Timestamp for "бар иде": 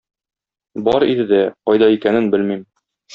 0.87-1.25